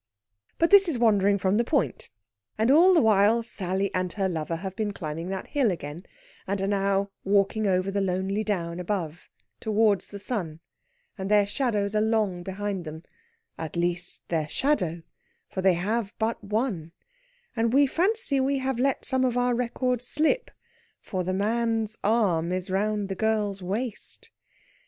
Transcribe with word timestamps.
But 0.57 0.71
this 0.71 0.87
is 0.89 0.97
wandering 0.97 1.37
from 1.37 1.57
the 1.57 1.63
point, 1.63 2.09
and 2.57 2.71
all 2.71 2.95
the 2.95 3.03
while 3.03 3.43
Sally 3.43 3.93
and 3.93 4.11
her 4.13 4.27
lover 4.27 4.55
have 4.55 4.75
been 4.75 4.93
climbing 4.93 5.29
that 5.29 5.49
hill 5.49 5.69
again, 5.69 6.07
and 6.47 6.59
are 6.59 6.65
now 6.65 7.11
walking 7.23 7.67
over 7.67 7.91
the 7.91 8.01
lonely 8.01 8.43
down 8.43 8.79
above, 8.79 9.29
towards 9.59 10.07
the 10.07 10.17
sun, 10.17 10.59
and 11.19 11.29
their 11.29 11.45
shadows 11.45 11.93
are 11.93 12.01
long 12.01 12.41
behind 12.41 12.83
them 12.83 13.03
at 13.59 13.75
least, 13.75 14.27
their 14.29 14.47
shadow; 14.47 15.03
for 15.51 15.61
they 15.61 15.75
have 15.75 16.15
but 16.17 16.43
one, 16.43 16.93
and 17.55 17.71
we 17.71 17.85
fancy 17.85 18.39
we 18.39 18.57
have 18.57 18.79
let 18.79 19.05
some 19.05 19.23
of 19.23 19.37
our 19.37 19.53
record 19.53 20.01
slip, 20.01 20.49
for 20.99 21.23
the 21.23 21.31
man's 21.31 21.99
arm 22.03 22.51
is 22.51 22.71
round 22.71 23.07
the 23.07 23.13
girl's 23.13 23.61
waist. 23.61 24.31